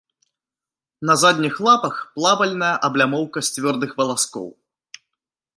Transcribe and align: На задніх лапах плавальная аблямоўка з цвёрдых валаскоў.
На 1.09 1.13
задніх 1.23 1.53
лапах 1.67 1.95
плавальная 2.17 2.73
аблямоўка 2.89 3.39
з 3.49 3.55
цвёрдых 3.59 3.89
валаскоў. 4.01 4.47